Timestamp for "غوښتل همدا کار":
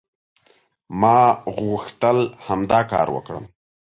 1.59-3.07